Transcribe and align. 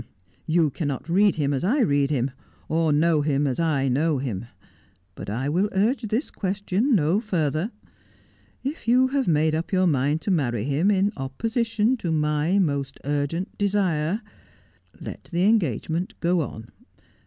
'You 0.57 0.71
cannot 0.71 1.07
read 1.07 1.35
him 1.35 1.53
as 1.53 1.63
I 1.63 1.81
read 1.81 2.09
him, 2.09 2.31
or 2.67 2.91
know 2.91 3.21
him 3.21 3.45
as 3.45 3.59
I 3.59 3.87
know 3.87 4.17
him. 4.17 4.47
But 5.13 5.29
I 5.29 5.47
will 5.47 5.69
urge 5.73 6.01
this 6.07 6.31
question 6.31 6.95
no 6.95 7.19
further. 7.19 7.71
If 8.63 8.87
you 8.87 9.09
have 9.09 9.27
made 9.27 9.53
\vp 9.53 9.71
your 9.73 9.85
mind 9.85 10.21
to 10.21 10.31
marry 10.31 10.63
him, 10.63 10.89
in 10.89 11.11
opposition 11.17 11.97
to 11.97 12.11
my 12.11 12.57
most 12.57 12.97
urgent 13.05 13.55
desire, 13.59 14.23
let 14.99 15.25
the 15.31 15.43
engagement 15.43 16.15
go 16.19 16.41
on. 16.41 16.69